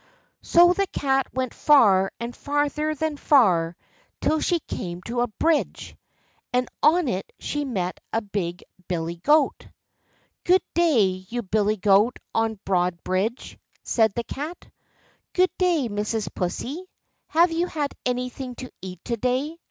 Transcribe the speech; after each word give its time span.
So 0.41 0.73
the 0.73 0.87
cat 0.87 1.27
went 1.31 1.53
far 1.53 2.11
and 2.19 2.35
farther 2.35 2.95
than 2.95 3.17
far, 3.17 3.75
till 4.19 4.39
she 4.39 4.59
came 4.61 5.03
to 5.03 5.21
a 5.21 5.27
bridge, 5.27 5.95
and 6.51 6.67
on 6.81 7.07
it 7.07 7.31
she 7.37 7.65
met 7.65 7.99
a 8.11 8.19
big 8.19 8.63
billy 8.87 9.17
goat. 9.17 9.67
"Good 10.43 10.63
day, 10.73 11.03
you 11.29 11.43
Billy 11.43 11.77
goat 11.77 12.17
on 12.33 12.59
Broad 12.65 13.03
bridge," 13.03 13.59
said 13.83 14.13
the 14.15 14.23
Cat. 14.23 14.71
"Good 15.33 15.51
day, 15.59 15.87
Mrs. 15.87 16.33
Pussy; 16.33 16.83
have 17.27 17.51
you 17.51 17.67
had 17.67 17.93
anything 18.03 18.55
to 18.55 18.71
eat 18.81 19.05
to 19.05 19.17
day?" 19.17 19.59